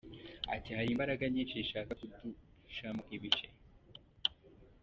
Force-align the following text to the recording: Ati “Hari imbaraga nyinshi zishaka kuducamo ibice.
Ati 0.55 0.69
“Hari 0.77 0.89
imbaraga 0.91 1.23
nyinshi 1.33 1.55
zishaka 1.61 1.91
kuducamo 1.99 3.01
ibice. 3.15 3.47